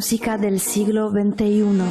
[0.00, 1.82] música del siglo XXI.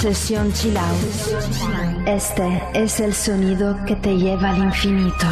[0.00, 2.06] Sesión Chill Out.
[2.06, 5.26] Este es el sonido que te lleva al infinito.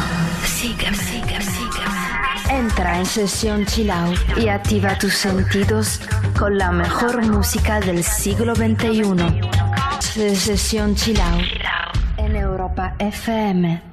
[0.45, 2.59] Sígueme, sígueme, sígueme.
[2.59, 6.01] Entra en Sesión Chill Out y activa tus sentidos
[6.37, 9.39] con la mejor música del siglo XXI.
[10.01, 13.92] Sesión Chill Out en Europa FM.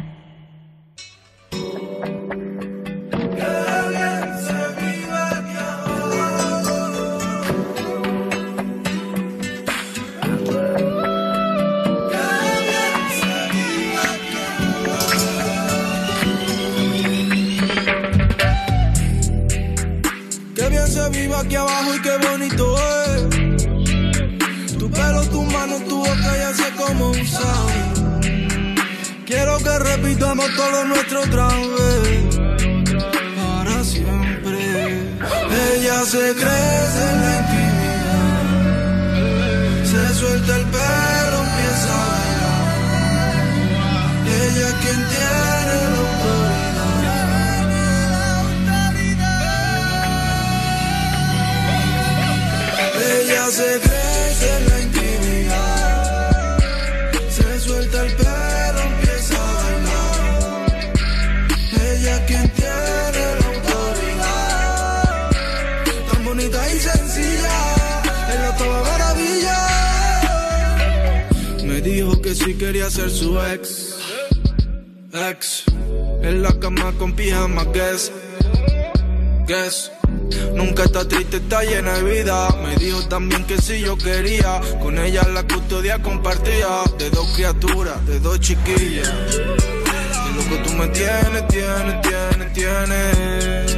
[84.01, 84.61] quería.
[84.81, 86.83] Con ella la custodia compartía.
[86.97, 89.09] De dos criaturas, de dos chiquillas.
[89.35, 93.77] De lo que tú me tienes, tienes, tienes, tienes.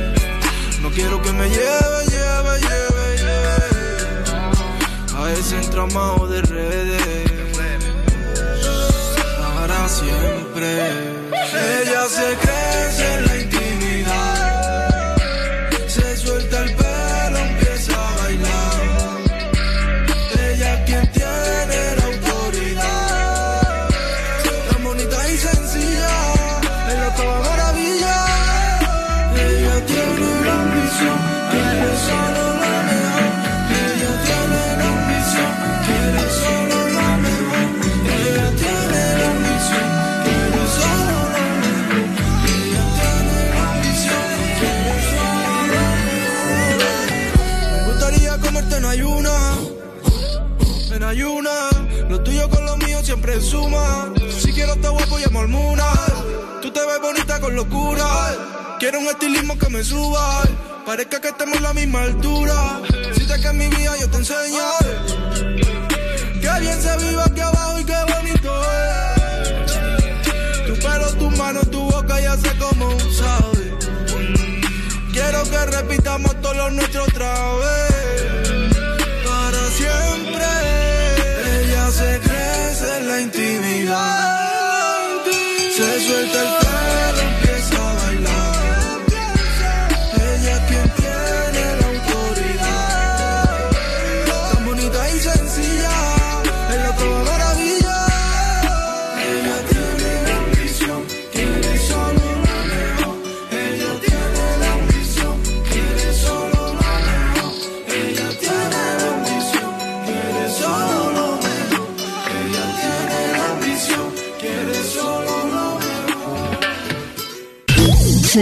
[0.81, 3.69] No quiero que me lleve, lleve, lleve, lleve.
[5.17, 7.31] A ese entramado de redes.
[9.39, 11.23] Para siempre.
[11.81, 12.92] Ella se cree.
[58.83, 60.41] Quiero un estilismo que me suba.
[60.85, 62.81] Parezca que estemos en la misma altura.
[63.15, 64.63] Si te que mi vida yo te enseño.
[66.41, 69.71] Que bien se vive aquí abajo y qué bonito es.
[70.67, 73.42] Tu pelo, tu mano, tu boca ya sé cómo sabe.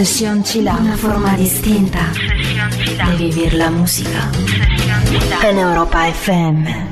[0.04, 2.12] Sesión Chila, una forma distinta
[3.06, 4.28] de vivir la música.
[5.48, 6.91] En Europa FM.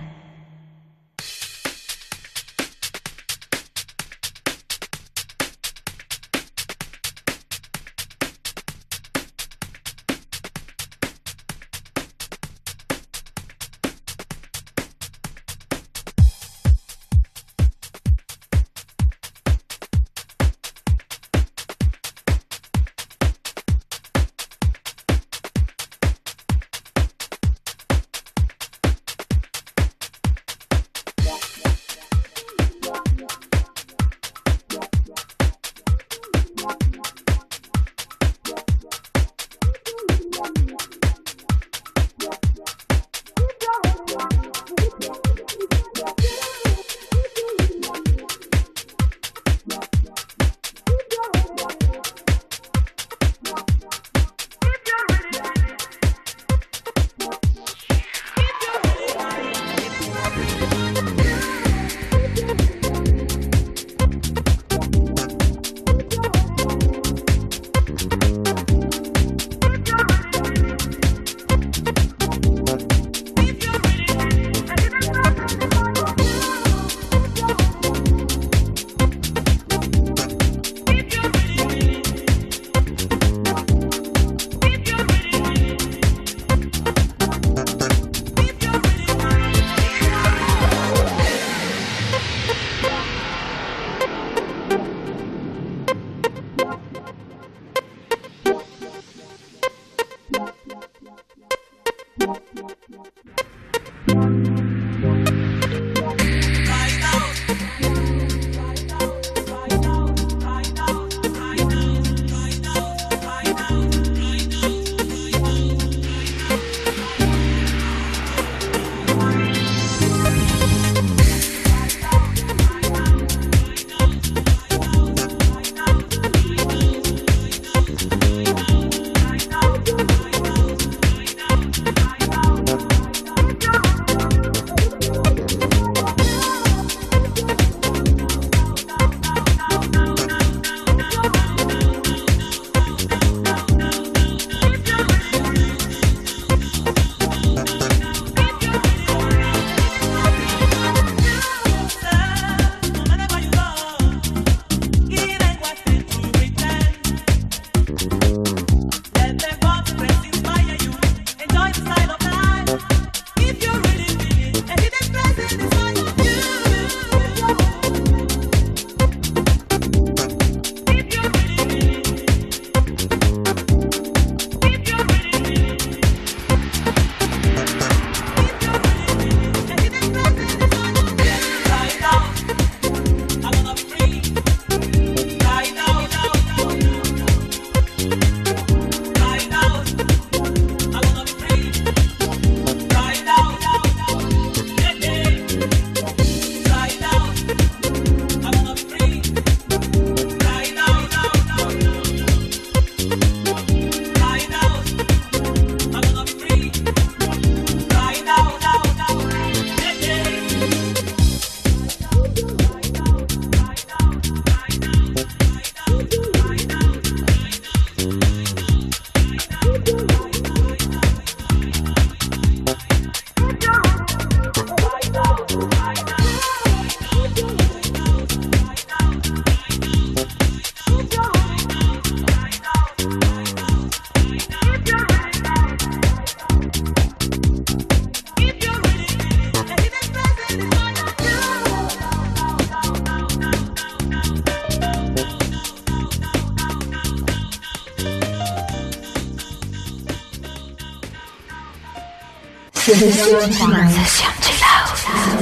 [253.01, 253.49] Chill Out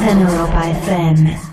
[0.08, 1.49] en Europa FM.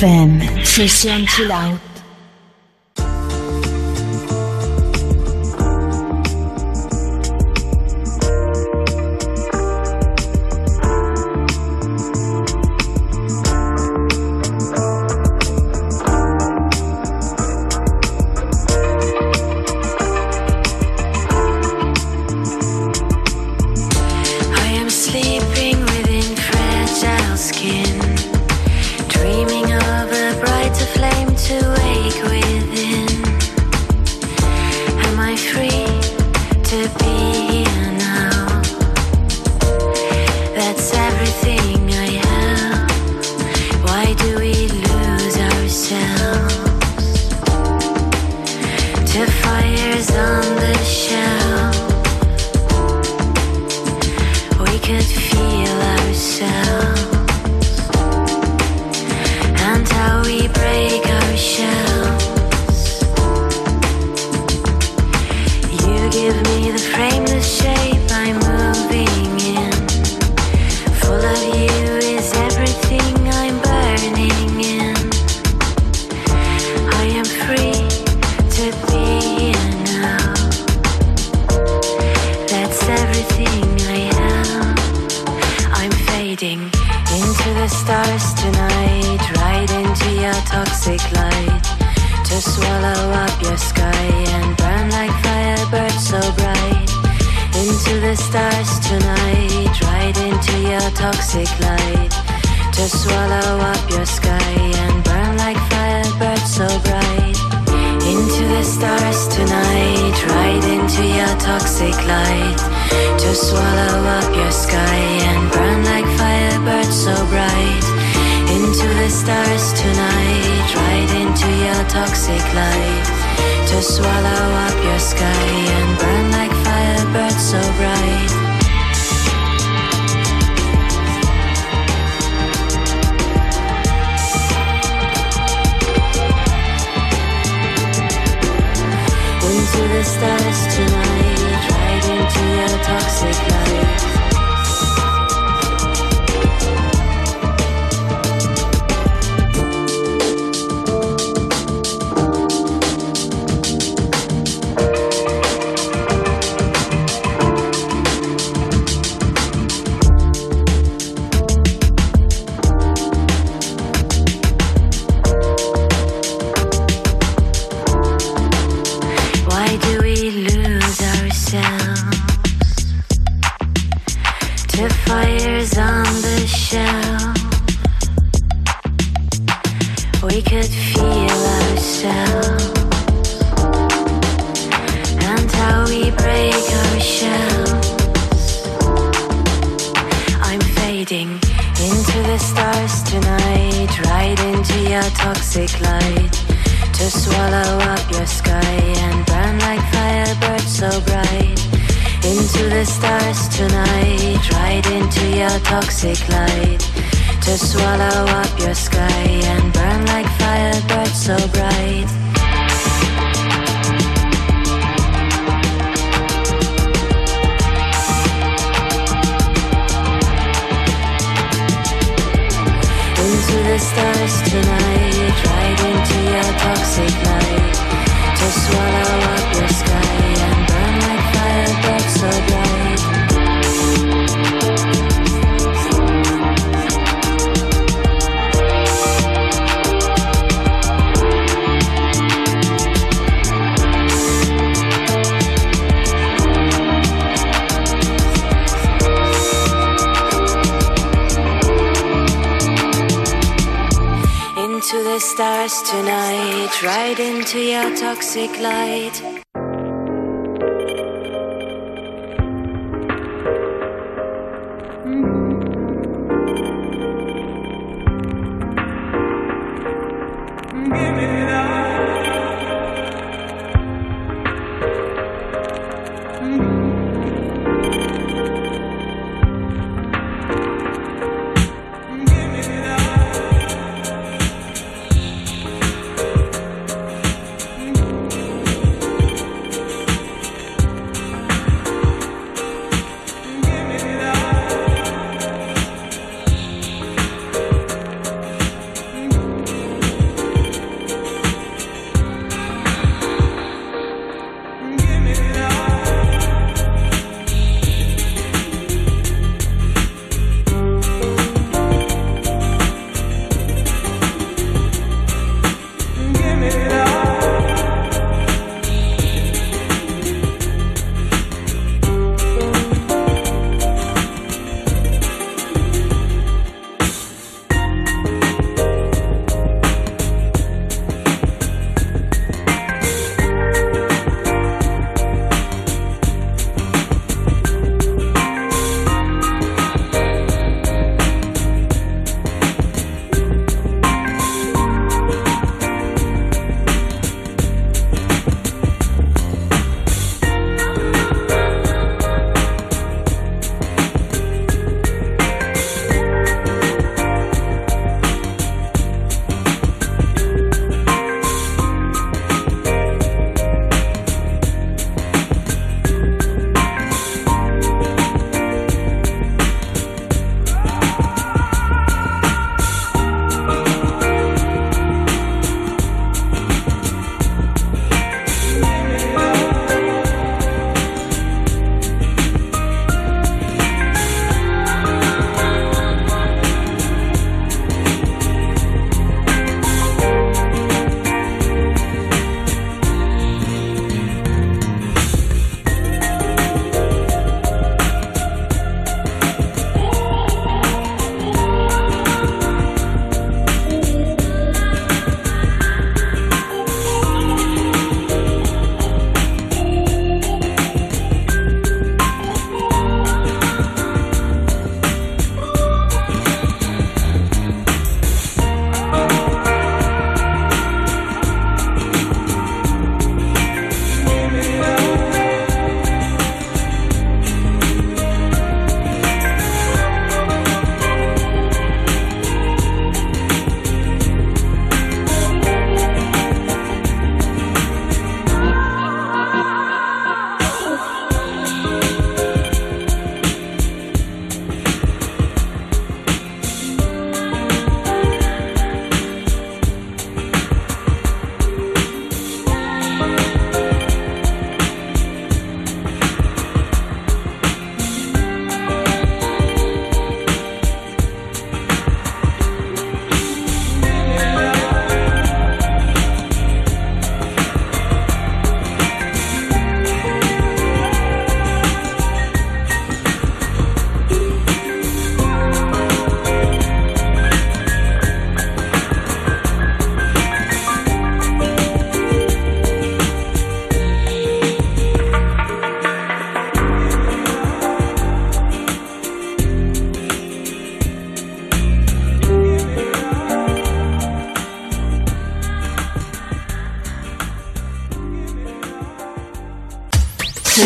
[0.00, 0.30] แฟ้ม
[0.68, 1.87] โซเ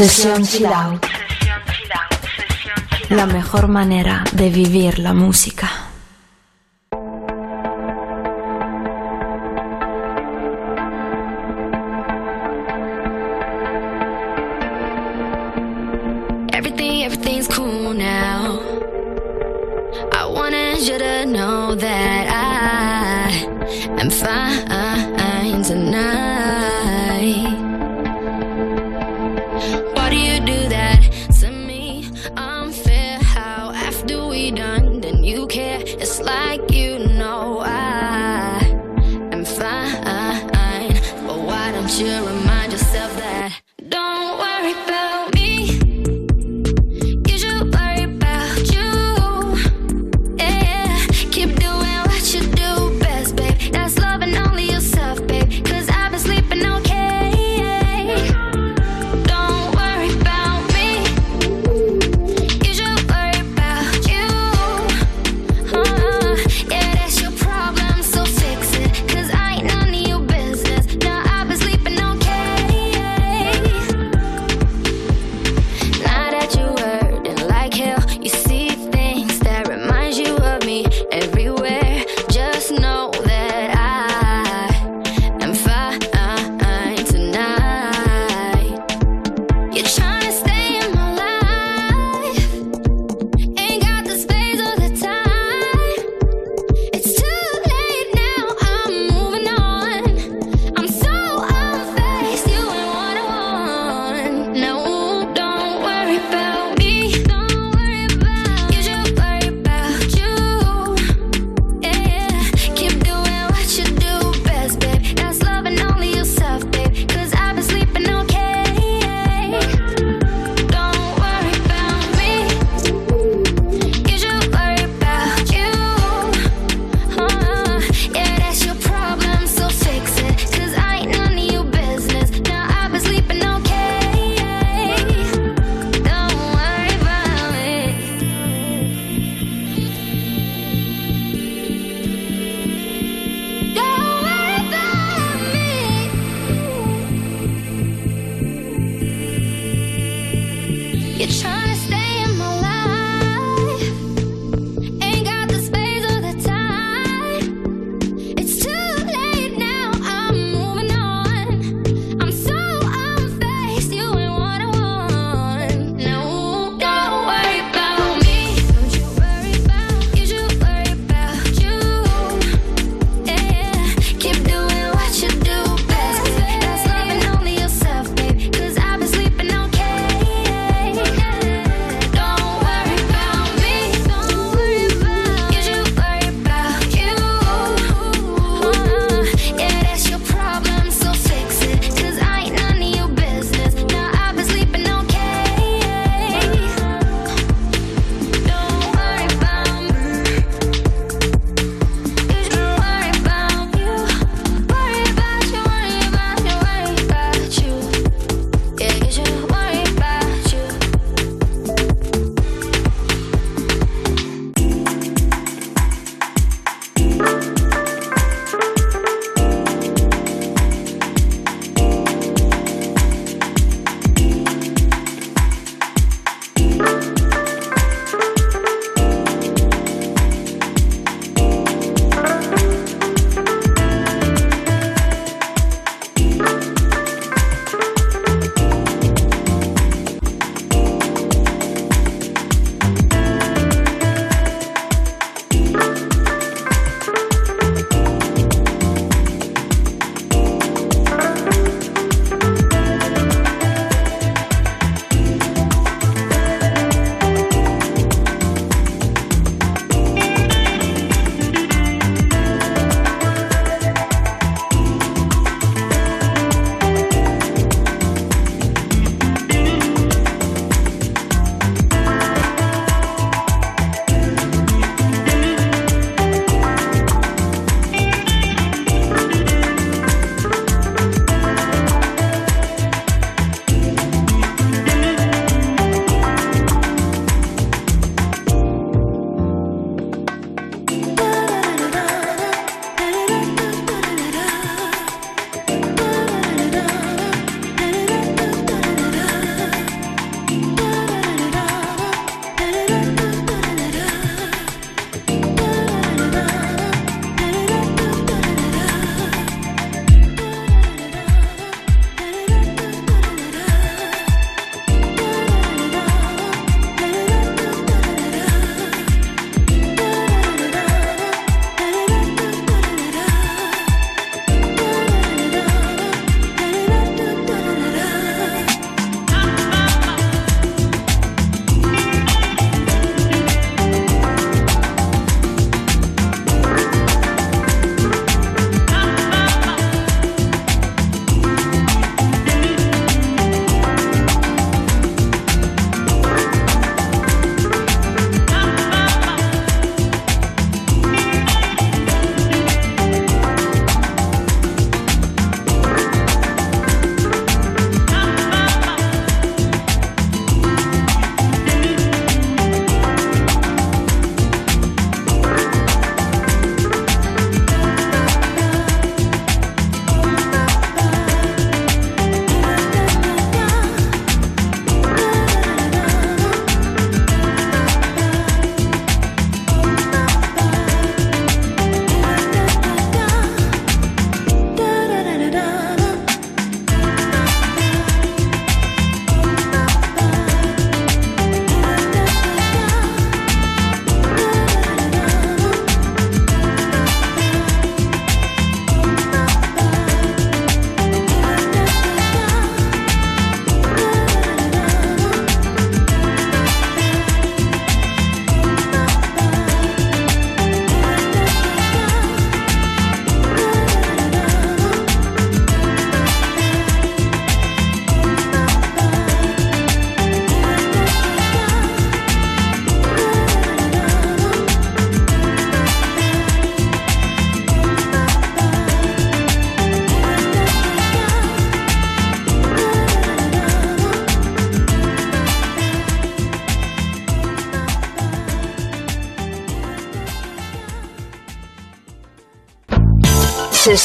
[0.03, 0.67] Sesión Chill
[3.11, 5.71] La mejor manera de vivir la música.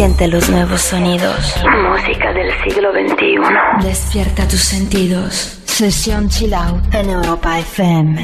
[0.00, 1.56] Siente los nuevos sonidos.
[1.62, 3.86] Música del siglo XXI.
[3.86, 5.60] Despierta tus sentidos.
[5.66, 8.18] Sesión Chill Out en Europa FM.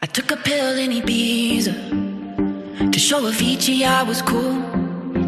[0.00, 1.74] I took a pill in Ibiza
[2.88, 4.62] to show a Avicii I was cool.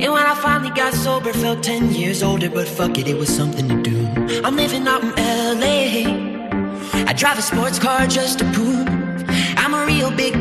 [0.00, 3.28] And when I finally got sober, felt 10 years older, but fuck it, it was
[3.28, 4.06] something to do.
[4.44, 5.10] I'm living out in
[5.58, 7.04] LA.
[7.04, 8.95] I drive a sports car just to prove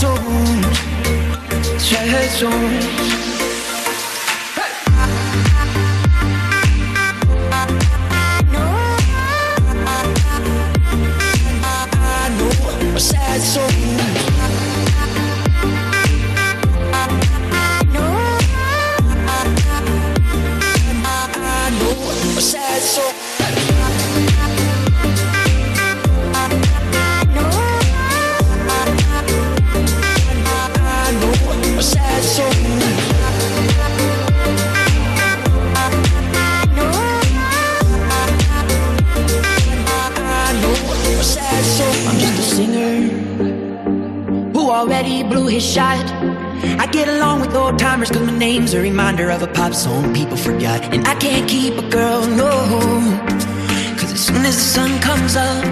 [0.00, 0.60] don't
[44.80, 46.06] already blew his shot.
[46.80, 50.14] I get along with old timers cause my name's a reminder of a pop song
[50.14, 50.80] people forgot.
[50.94, 52.50] And I can't keep a girl, no.
[53.98, 55.64] Cause as soon as the sun comes up,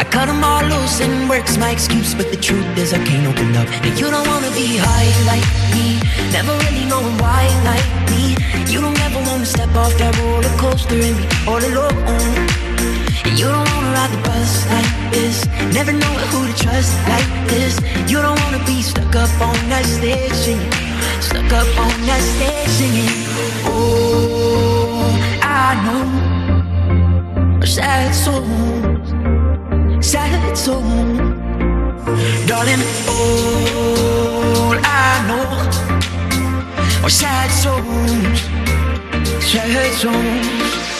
[0.00, 2.14] I cut them all loose and work's my excuse.
[2.14, 3.68] But the truth is, I can't open up.
[3.84, 5.44] And you don't wanna be high like
[5.76, 6.00] me,
[6.32, 8.32] never really knowing why like me.
[8.72, 12.00] You don't ever wanna step off that roller coaster and be all alone.
[13.28, 15.44] And you don't wanna ride the bus like this.
[15.76, 17.76] Never know who to trust like this.
[18.08, 20.72] You don't wanna be stuck up on that stage singing.
[21.20, 23.12] Stuck up on that stage singing.
[23.68, 25.12] Oh,
[25.44, 27.66] I know.
[27.66, 28.89] Sad souls.
[30.00, 31.18] Sad souls.
[32.46, 38.40] Darling, all I know are sad souls.
[39.44, 40.99] Sad souls.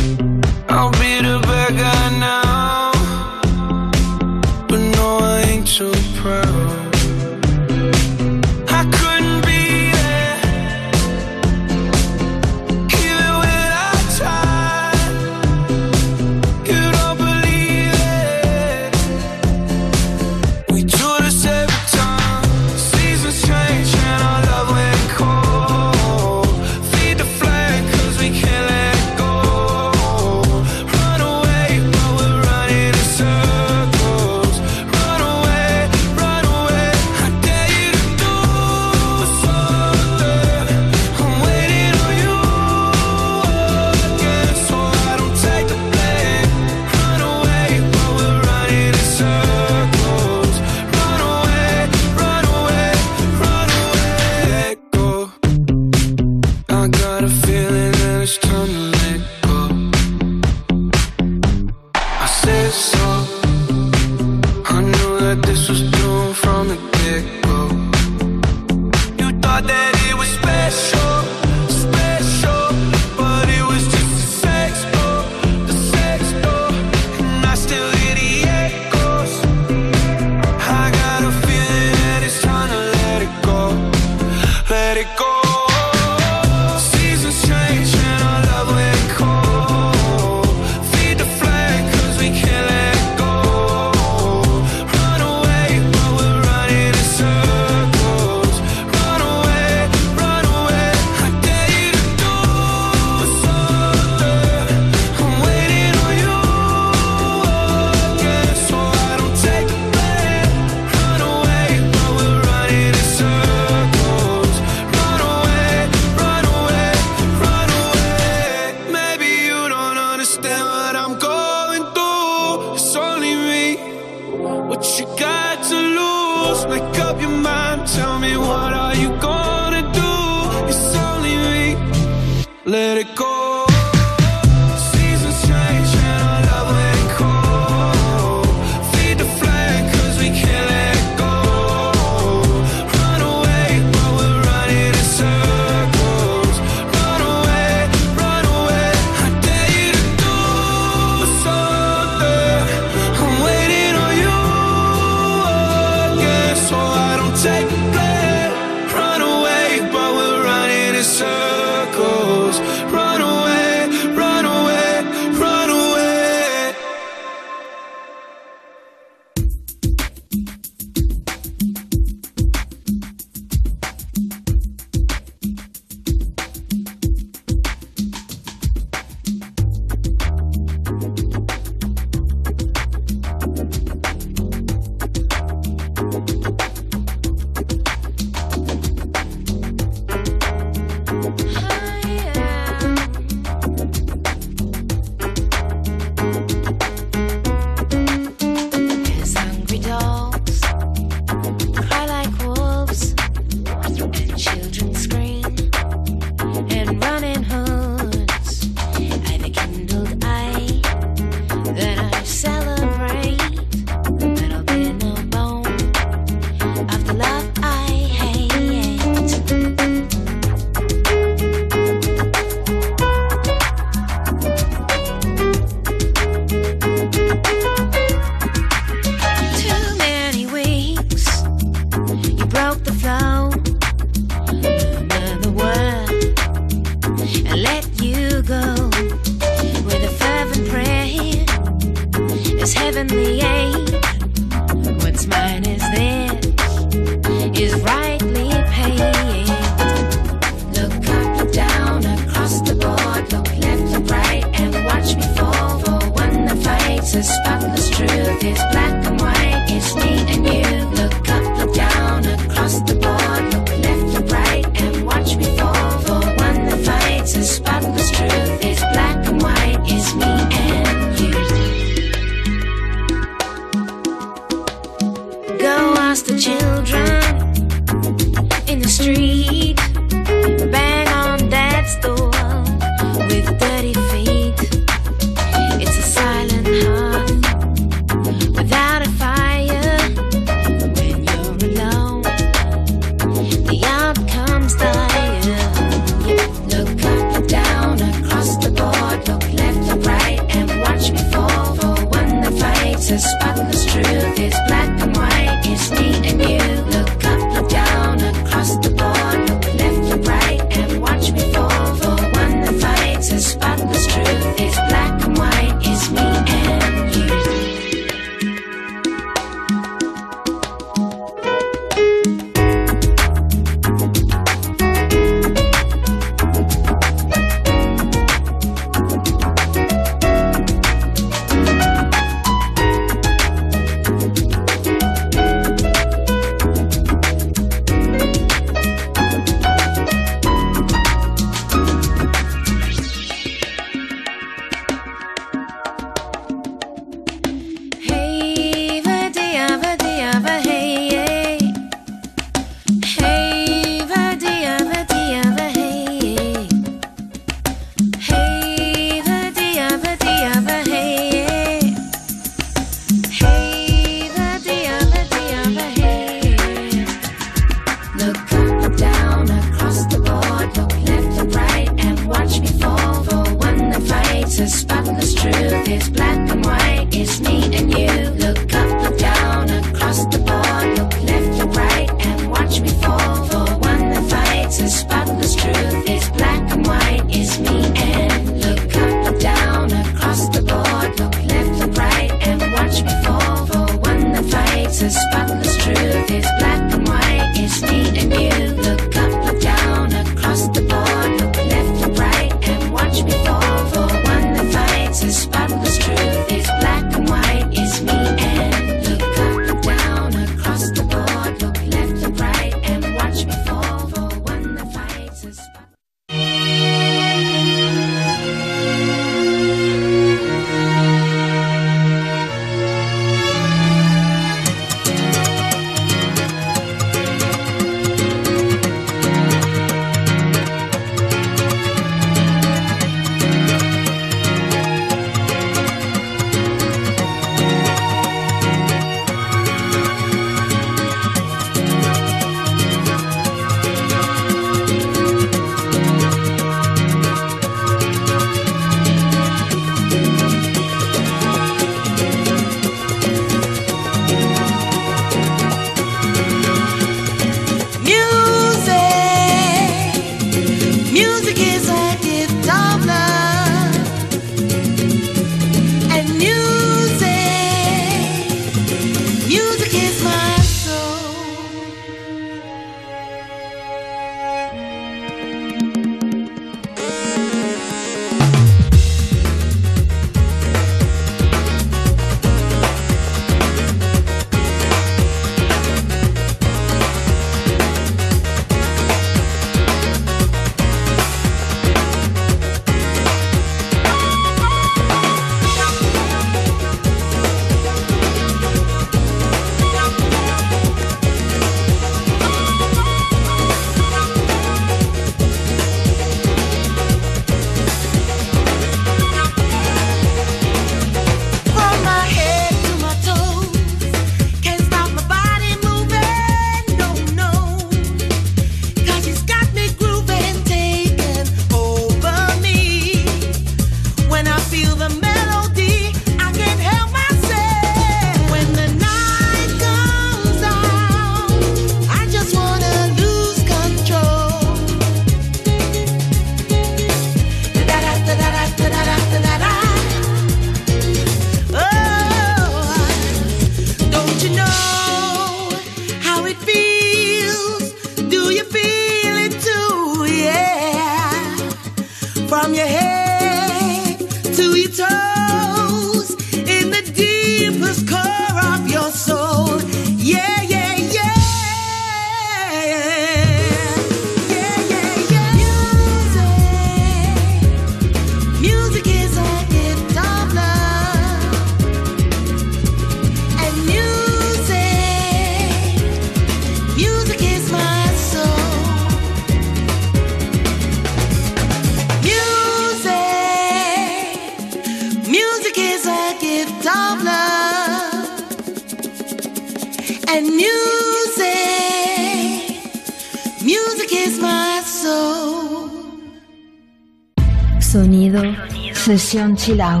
[599.28, 600.00] 试用期啦。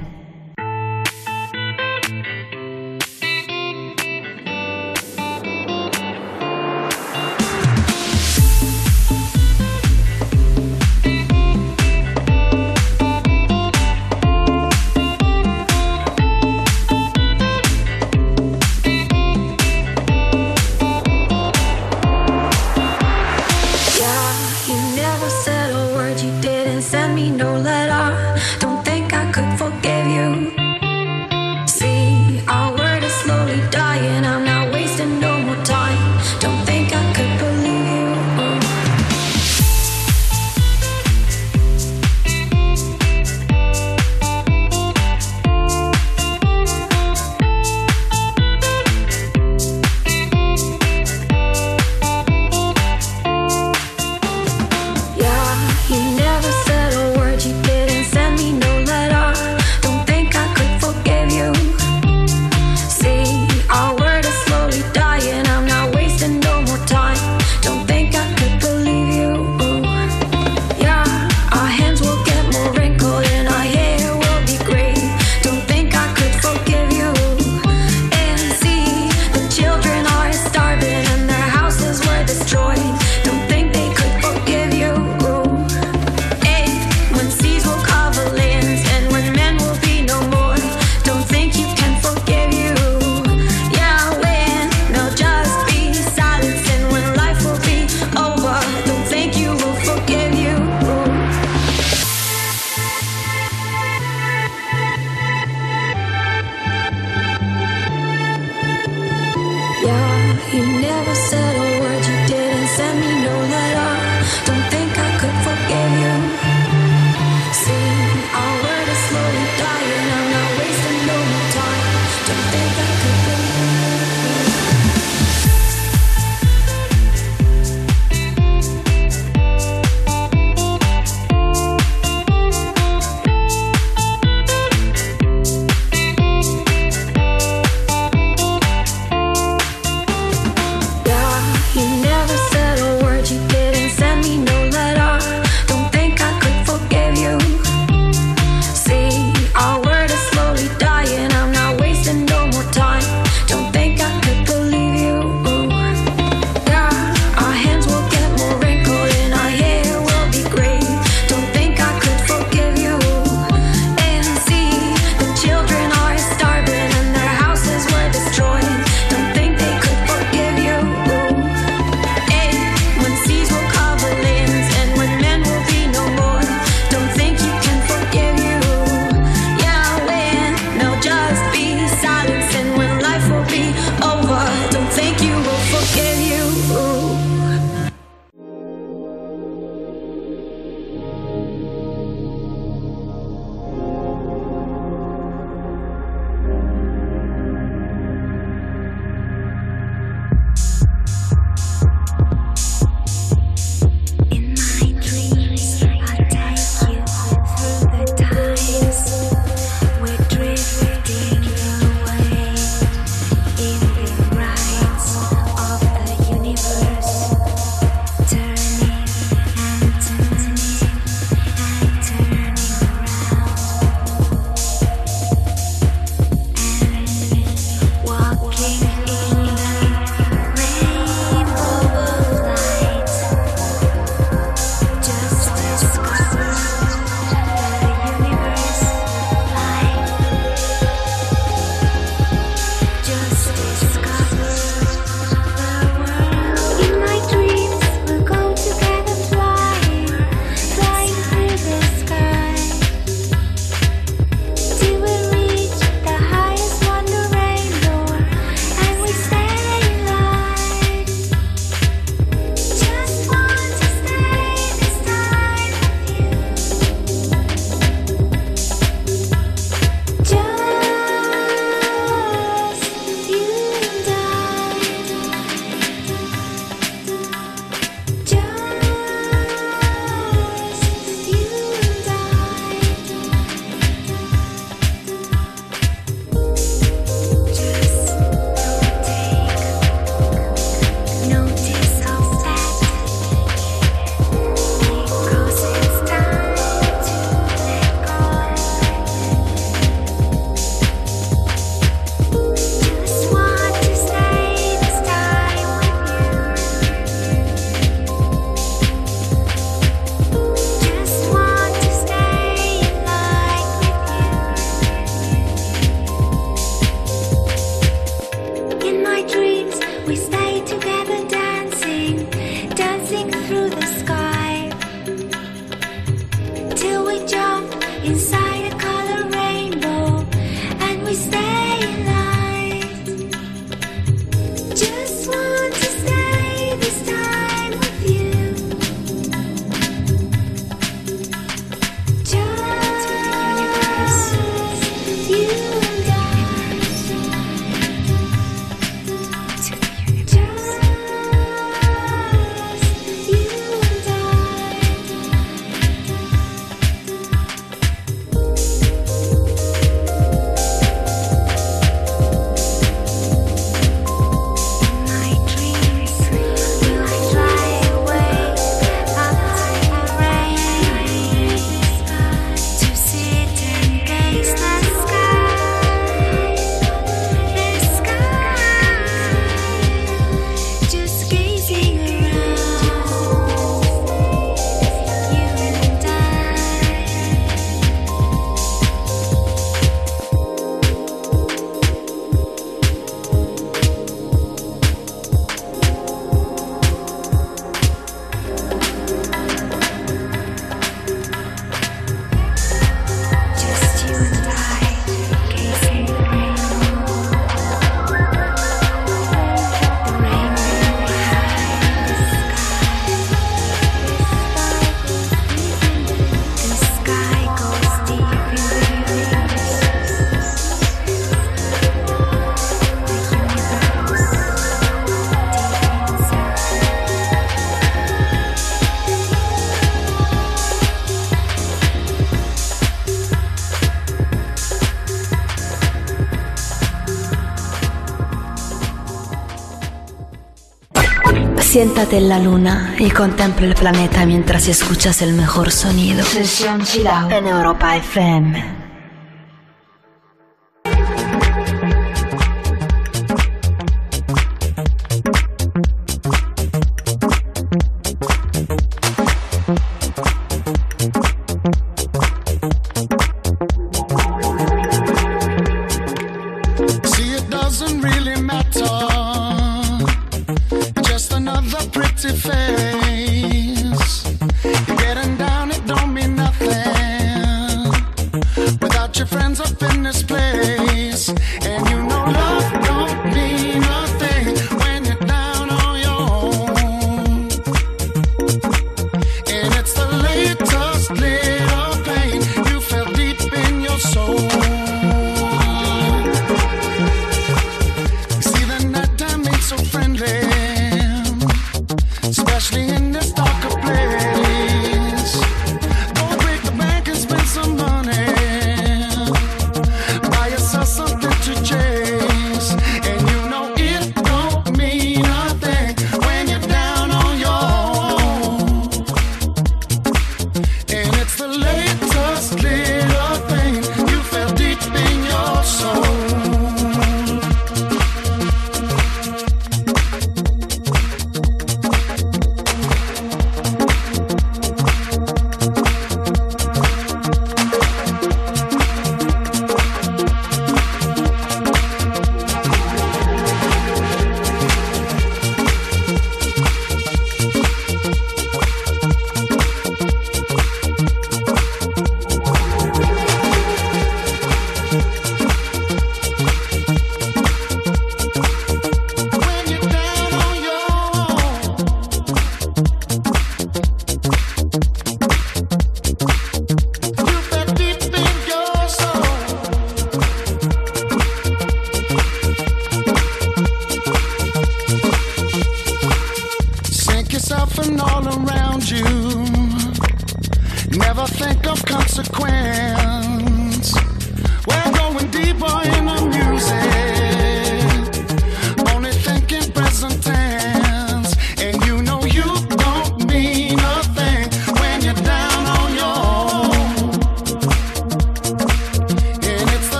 [441.81, 446.23] Siéntate en la luna y contempla el planeta mientras escuchas el mejor sonido.
[446.23, 448.80] Sesión Chilao en Europa FM.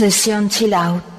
[0.00, 1.09] Sessão Chill Out.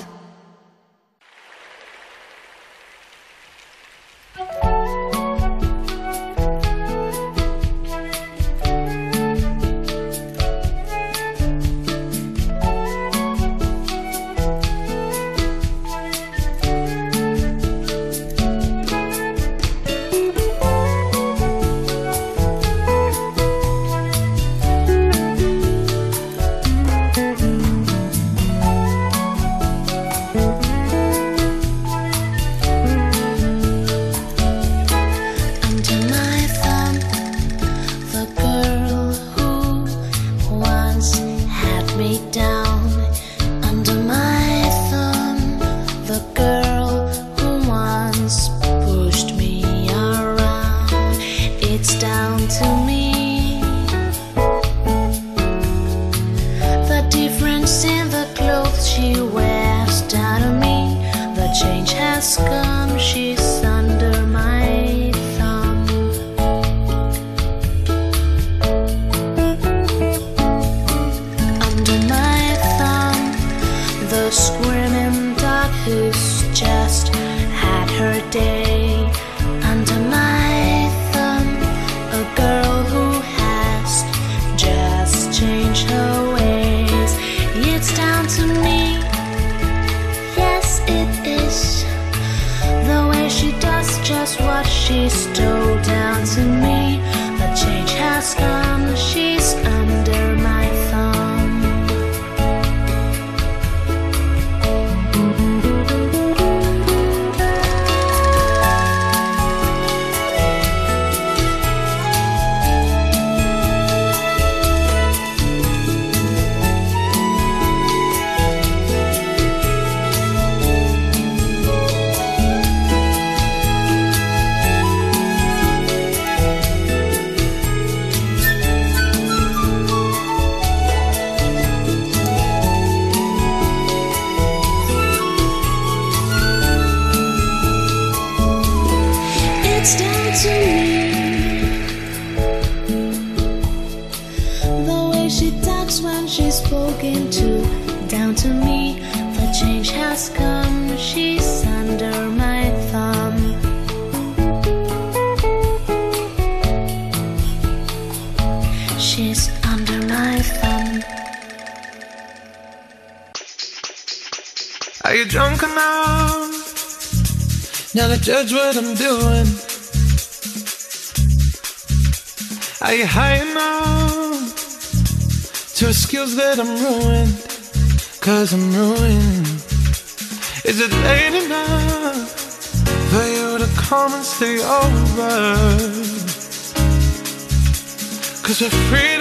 [188.62, 189.21] Cause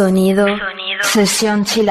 [0.00, 0.46] Sonido.
[1.02, 1.90] Sesión Chill.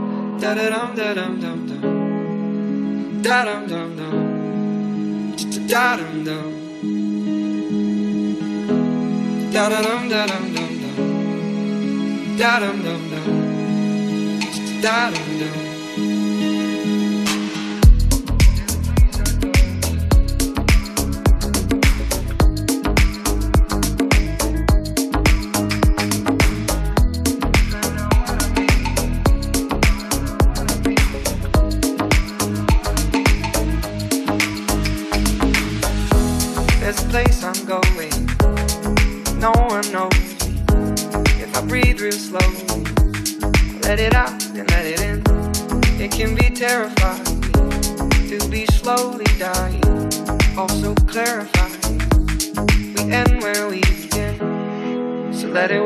[0.41, 1.83] Da da dum da dum dum dum.
[3.23, 4.15] Da dum dum dum.
[5.69, 6.51] Da dum dum.
[9.53, 10.97] Da da dum da dum dum dum.
[12.39, 13.27] Da dum dum dum.
[14.83, 15.60] Da dum dum.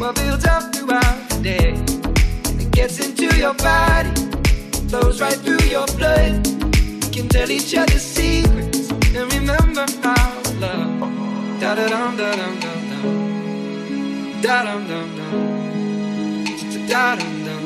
[0.00, 1.74] what builds up throughout the day.
[2.48, 4.14] And it gets into your body,
[4.88, 6.46] flows right through your blood.
[7.04, 10.14] We can tell each other secrets and remember to
[10.58, 11.60] love.
[11.60, 13.04] Da da dum da dum dum dum.
[14.40, 15.34] Da dum dum dum.
[16.88, 17.62] Da dum dum.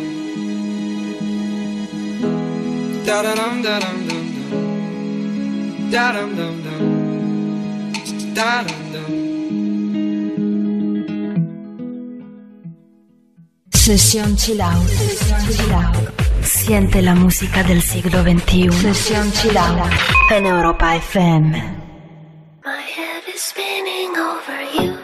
[3.07, 5.91] Da da dum da dum dum dum.
[5.93, 8.35] Da dum dum dum.
[8.35, 9.24] Da dum dum.
[13.85, 14.89] Sesión Out.
[16.43, 18.73] Siente la música del siglo XXI.
[18.73, 19.93] Sesión Chill Out.
[20.31, 21.51] En Europa FM.
[22.65, 25.04] My head is spinning over you.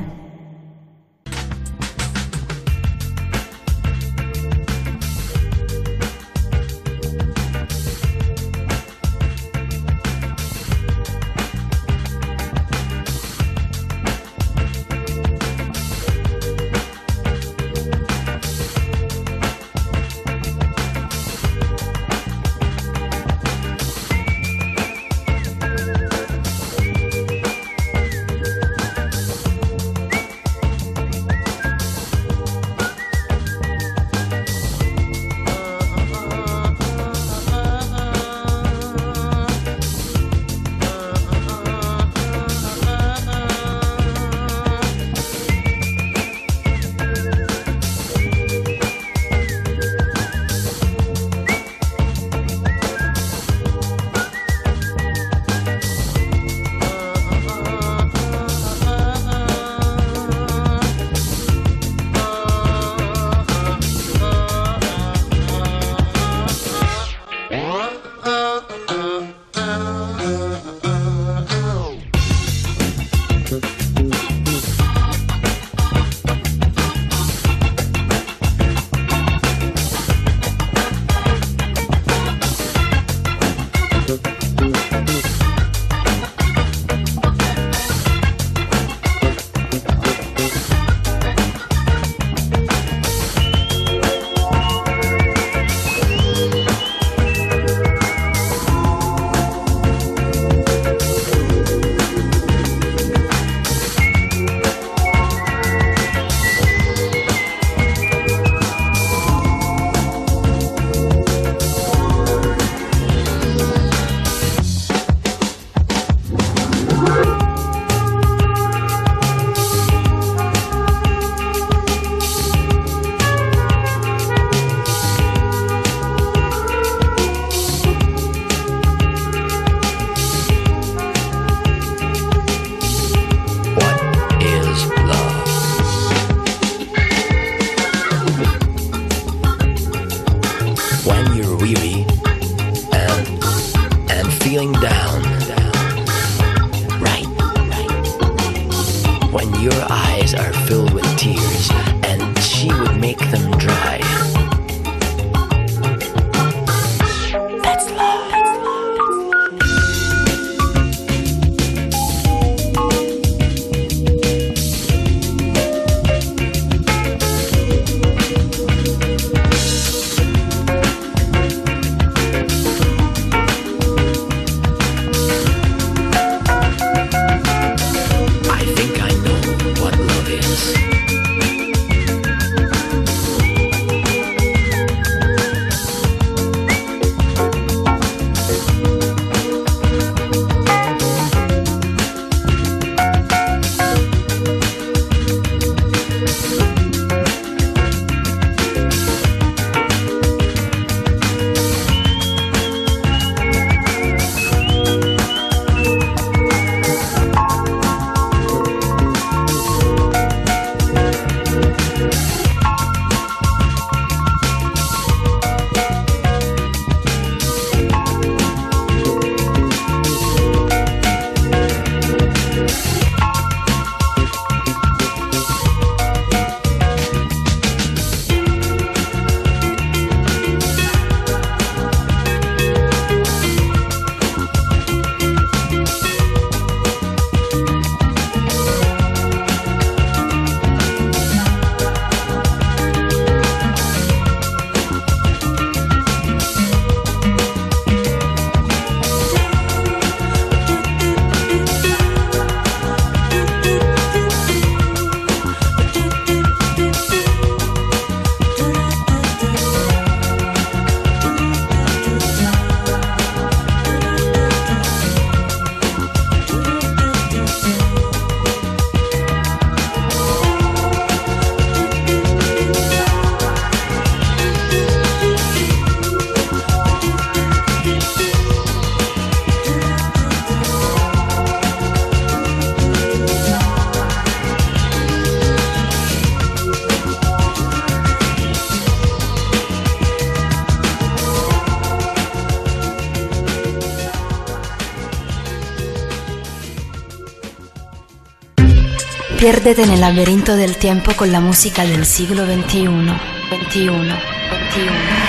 [299.51, 302.85] Piérdete en el laberinto del tiempo con la música del siglo XXI.
[302.85, 303.13] 21,
[303.49, 304.15] 21.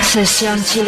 [0.01, 0.87] Sesión Chill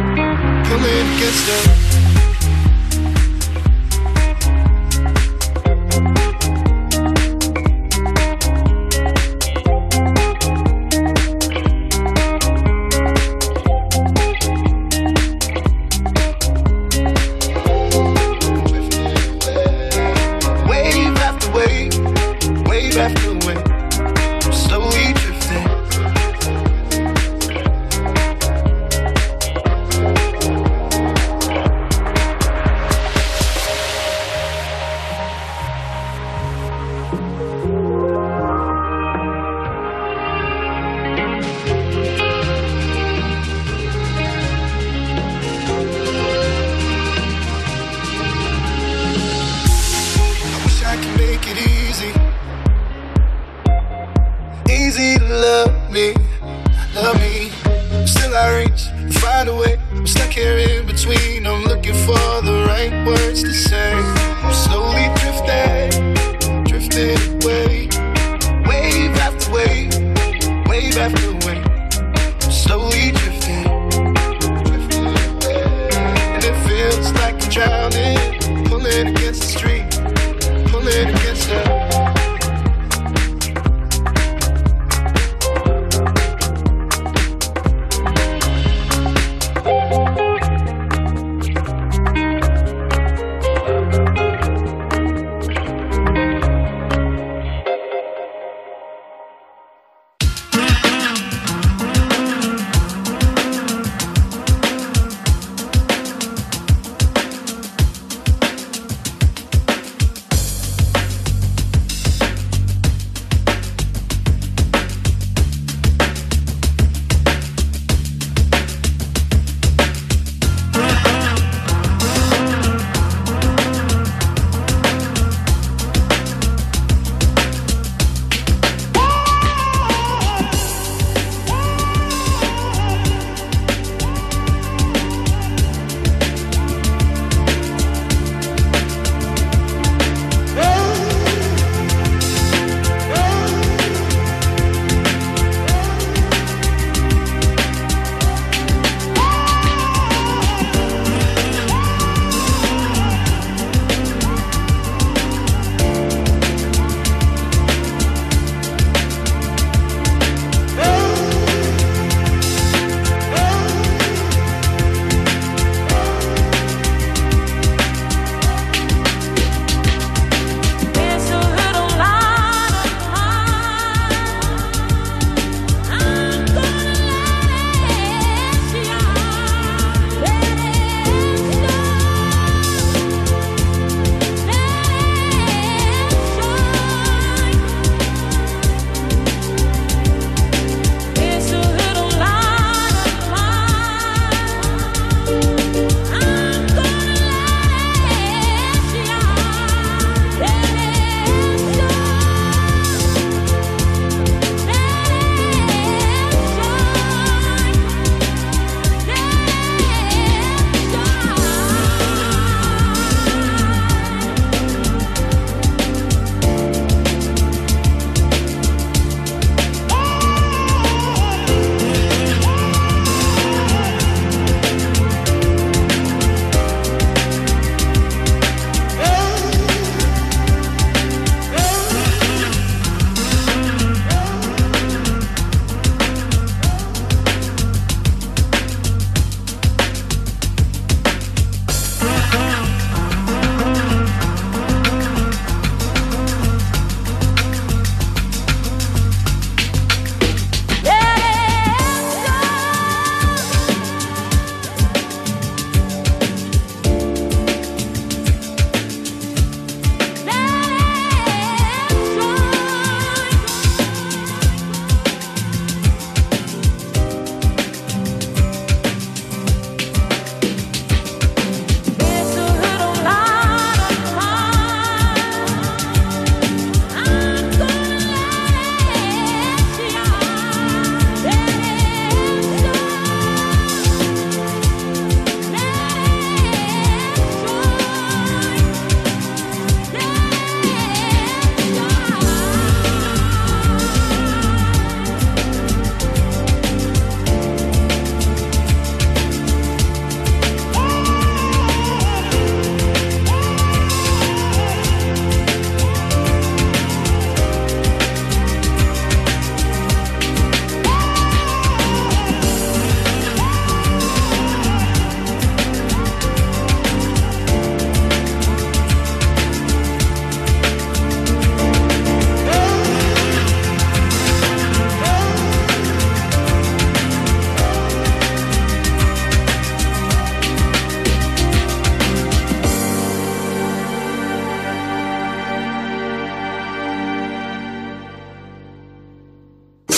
[0.71, 1.90] pulling against the.
[1.90, 1.90] Wave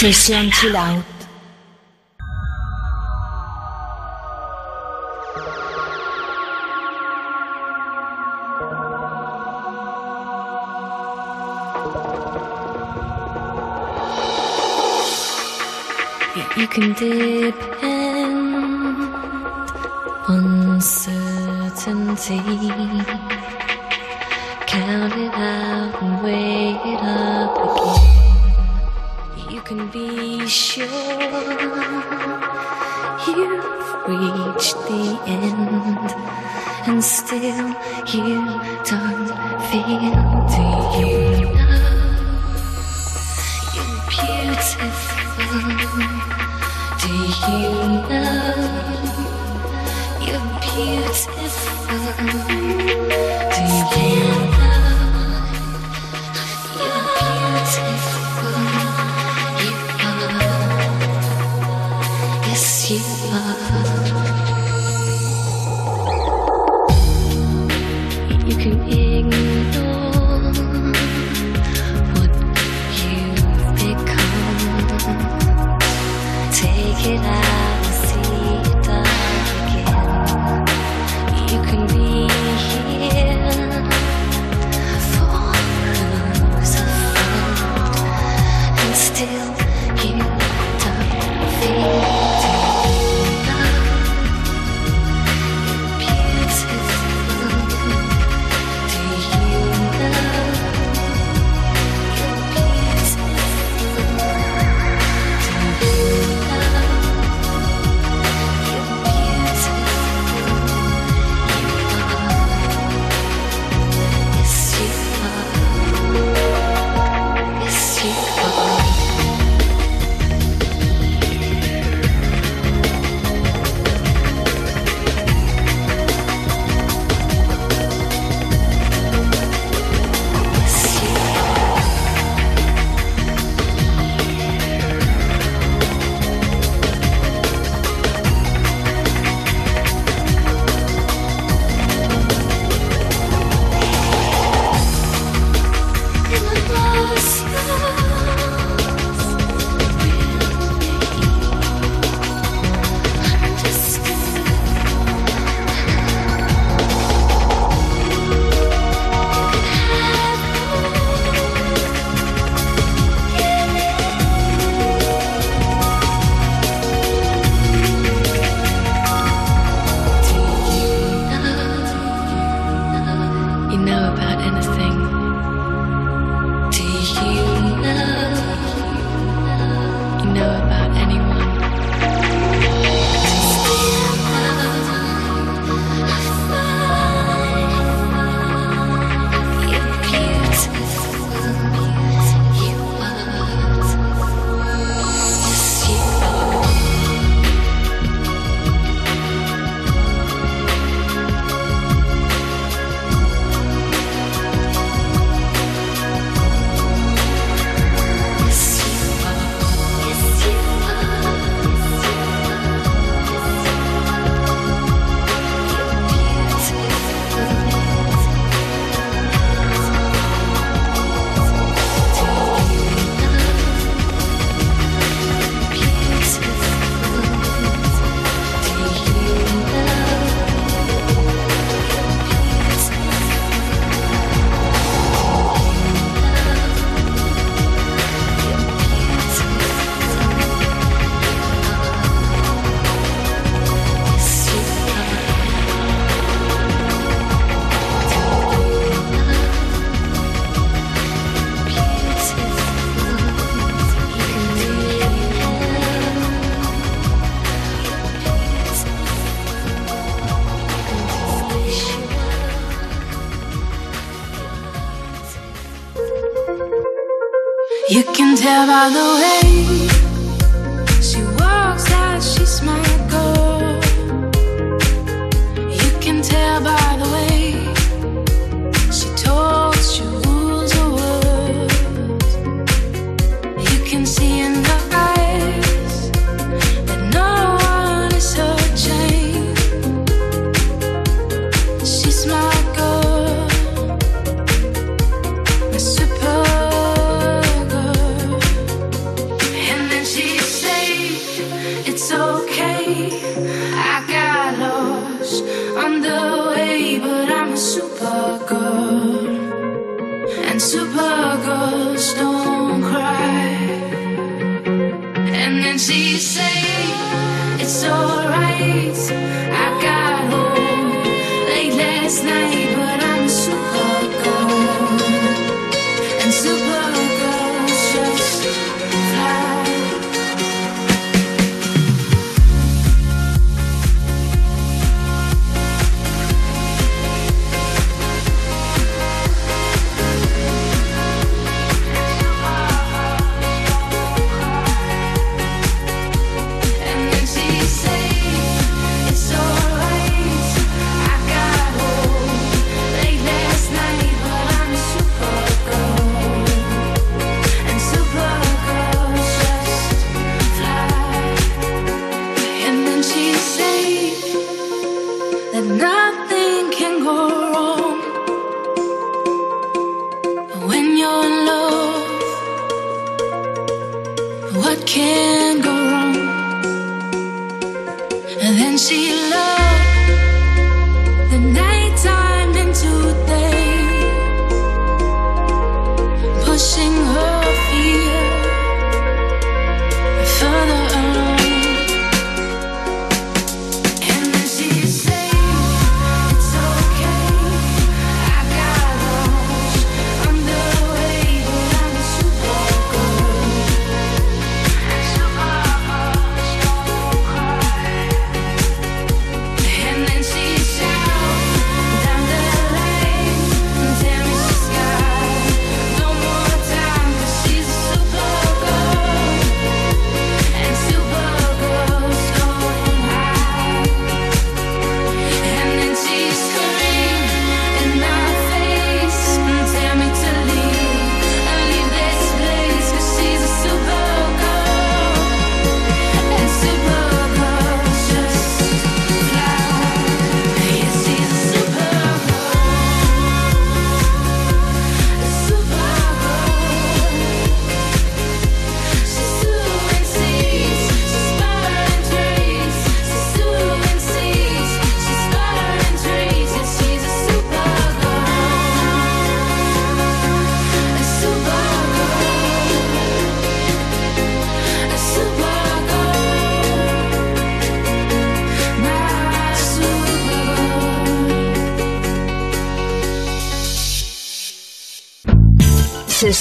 [0.00, 0.70] 是西安凄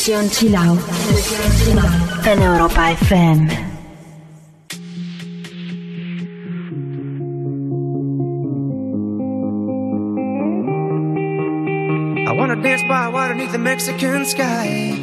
[0.09, 0.29] I wanna
[2.39, 3.49] Europa FM.
[12.61, 14.95] dance by water beneath the Mexican sky.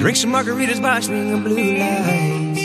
[0.00, 2.60] Drink some margaritas by string of blue lights.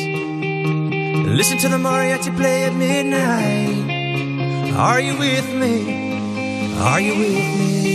[1.37, 4.73] Listen to the mariachi play at midnight.
[4.75, 6.79] Are you with me?
[6.79, 7.88] Are you with me?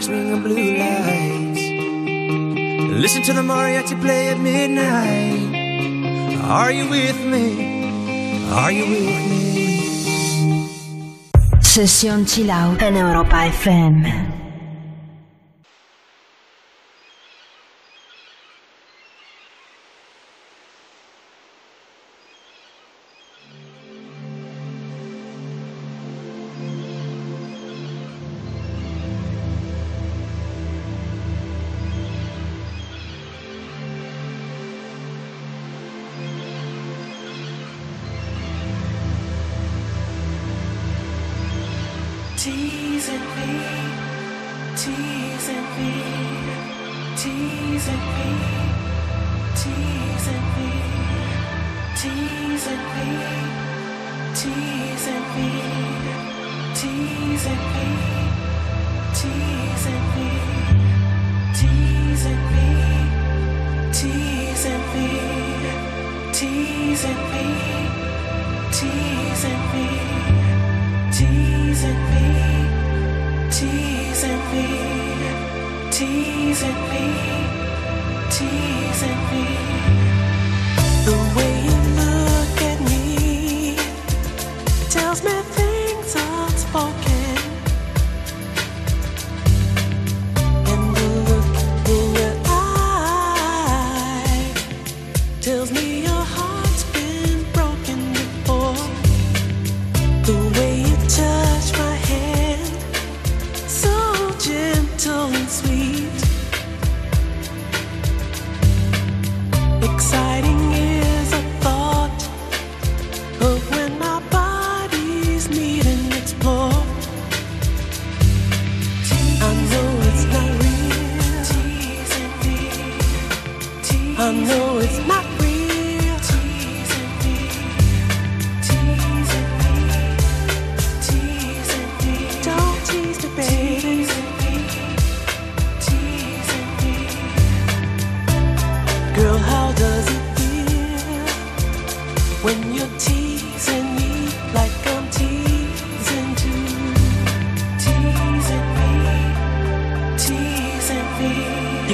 [0.00, 1.62] swashing and blue lights.
[3.00, 5.54] Listen to the mariachi play at midnight.
[6.44, 8.50] Are you with me?
[8.52, 9.46] Are you with me?
[11.62, 12.50] Session Chill
[12.86, 14.35] in Europa FM.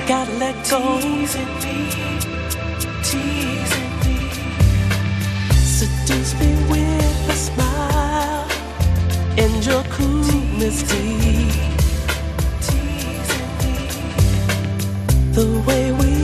[0.03, 0.99] You gotta let go.
[1.01, 1.77] Teasing me,
[3.05, 4.17] teasing me.
[5.55, 8.49] Seduce me with a smile
[9.39, 11.53] and your coolness deep.
[15.35, 16.22] The way we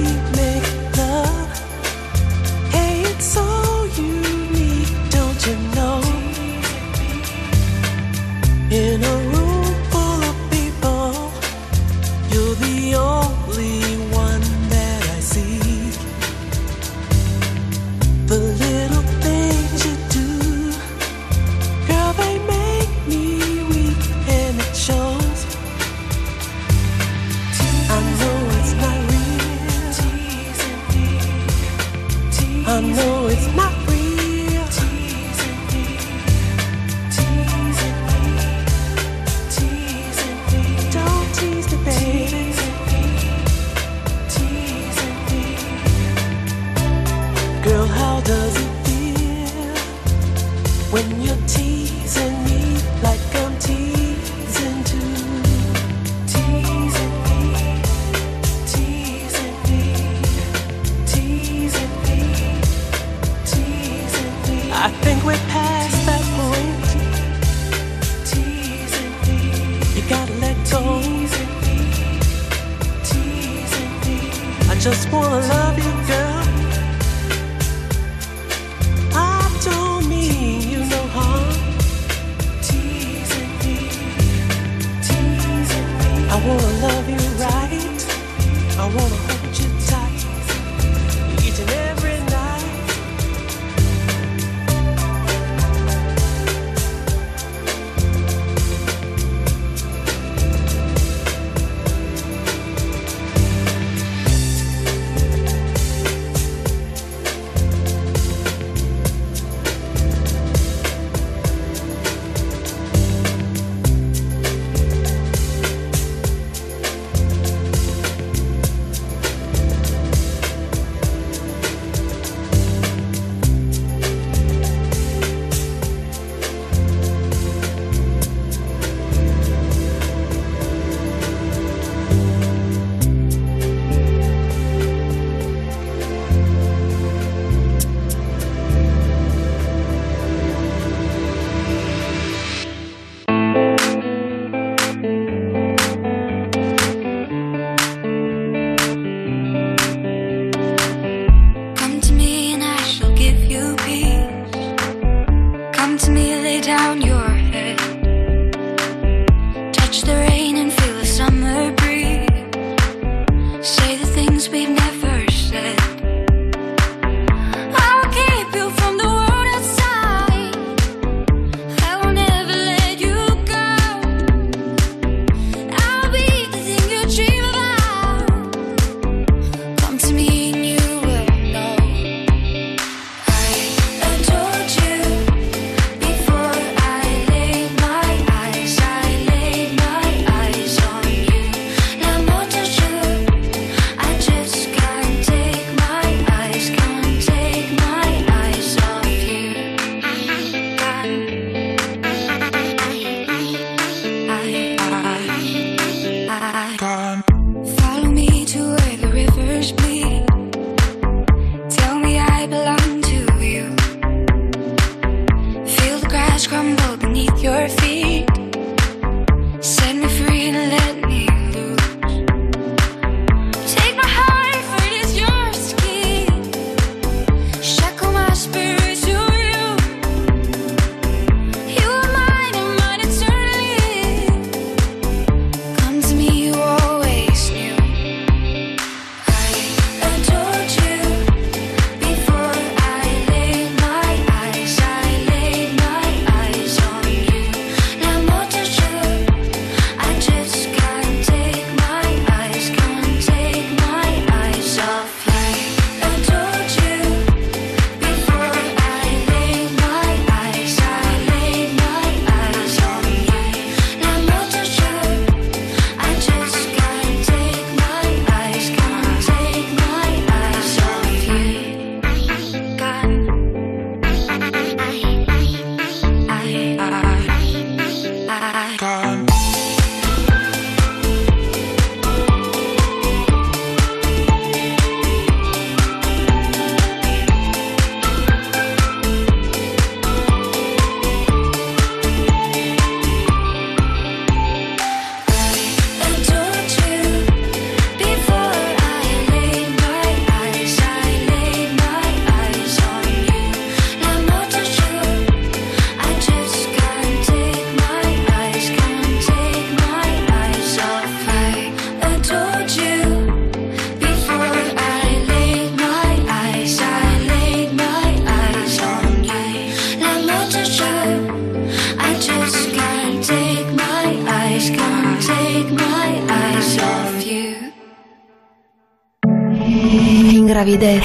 [330.49, 331.05] ingravidez.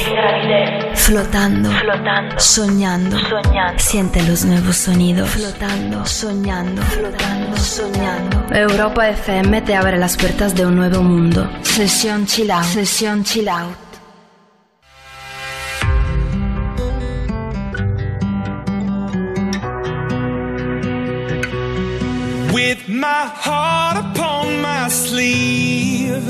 [0.96, 1.70] Flotando.
[1.70, 3.18] flotando, soñando,
[3.76, 6.82] siente los nuevos sonidos, flotando, soñando.
[8.52, 11.50] Europa FM te abre las puertas de un nuevo mundo.
[11.62, 13.76] Sesión chill out, sesión chill out.
[22.54, 26.24] With my heart upon my sleeve,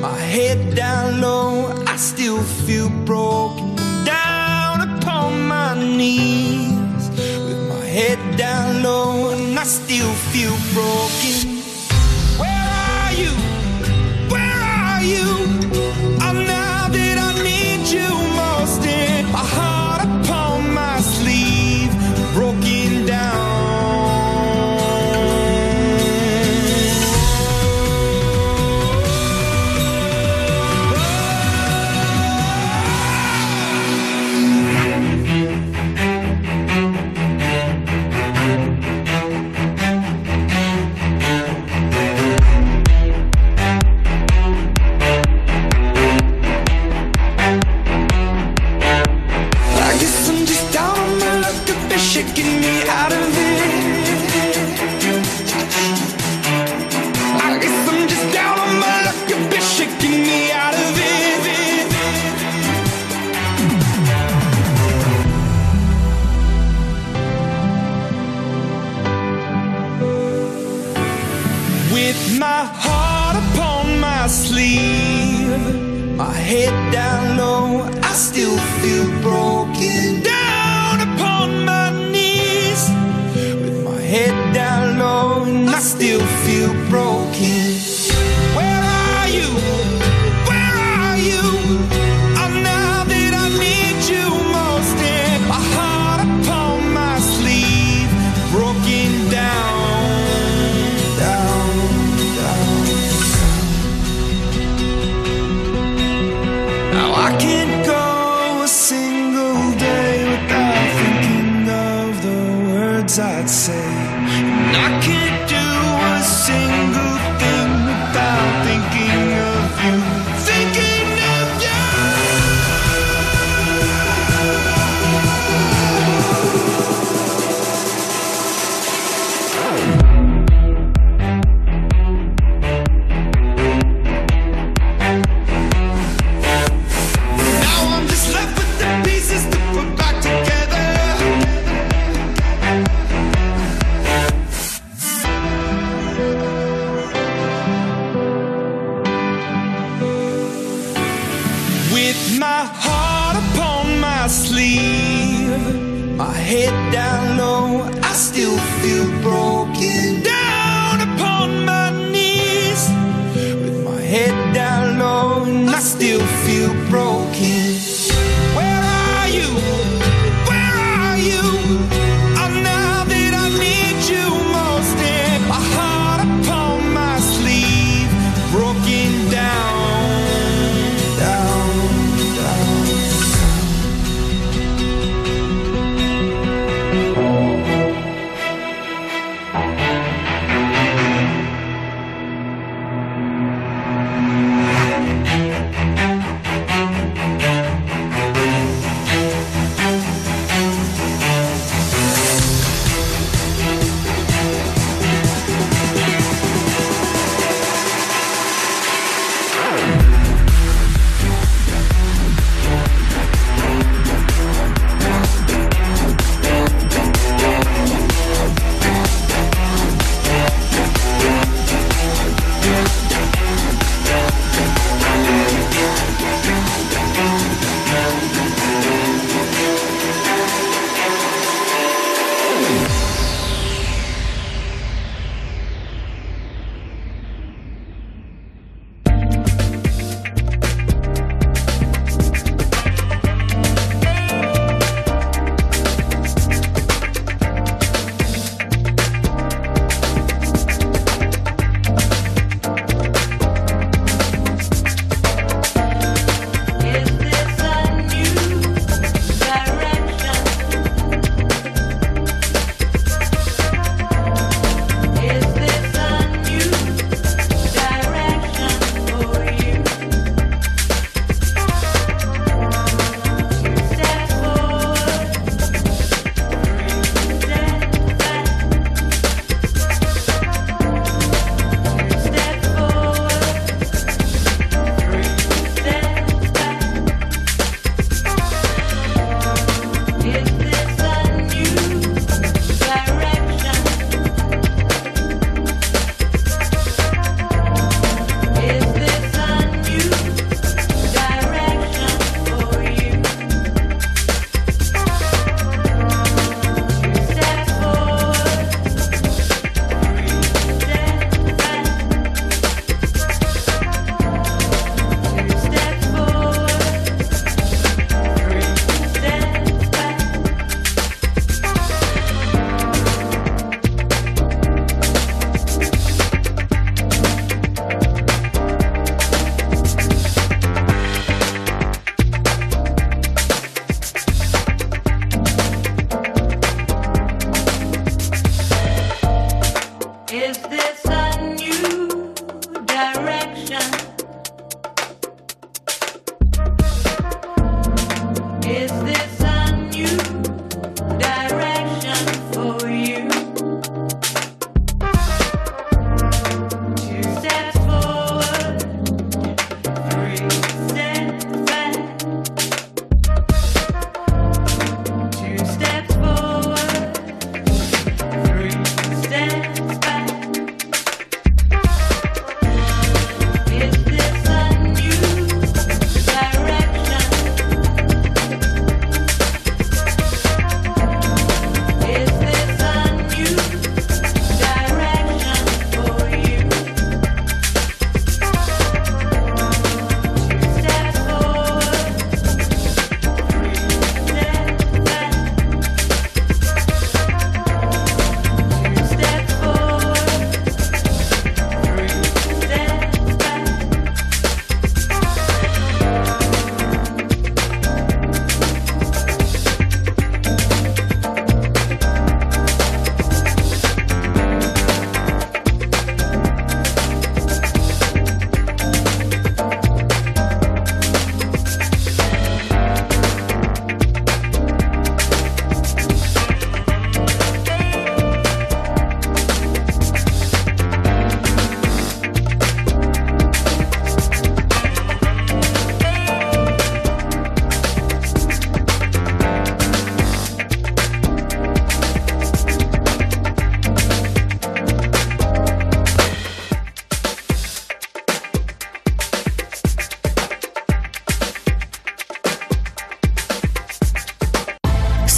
[0.00, 1.85] my head down low.
[1.96, 7.08] I still feel broken down upon my knees.
[7.08, 11.55] With my head down low and I still feel broken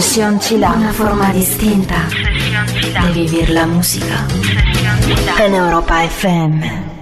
[0.00, 0.72] Session Chila.
[0.72, 4.26] Una forma distinta di vivere la musica.
[5.46, 6.95] In Europa FM.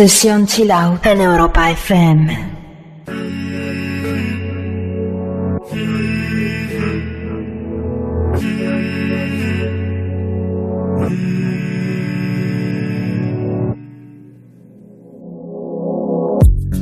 [0.00, 2.50] Sesión Chill Out en Europa FM.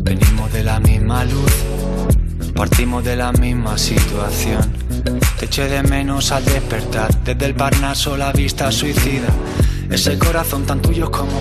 [0.04, 1.52] Venimos de la misma luz,
[2.54, 4.60] partimos de la misma situación.
[5.40, 9.26] Te eché de menos al despertar, desde el Parnaso la vista suicida.
[9.90, 11.40] Ese corazón tan tuyo como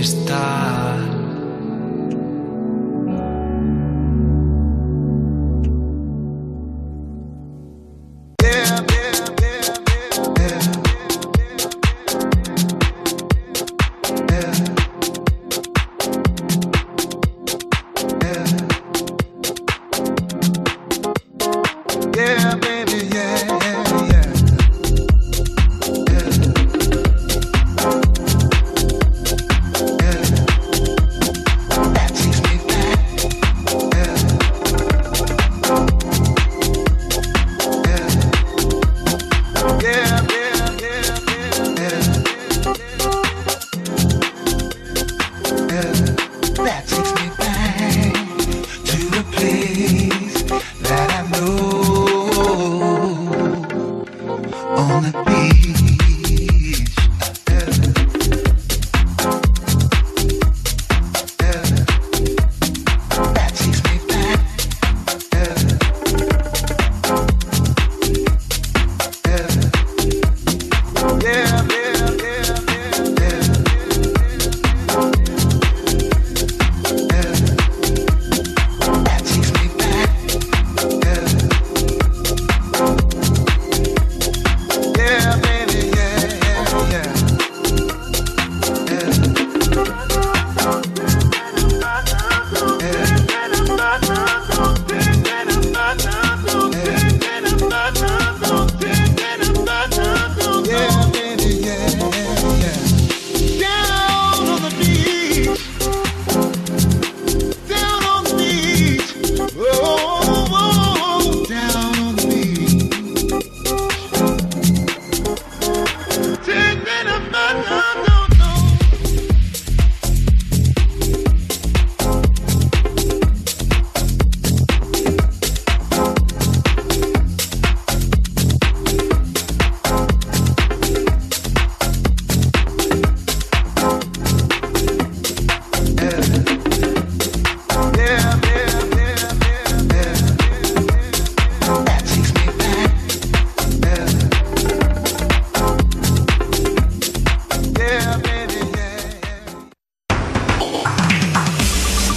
[0.00, 1.09] está.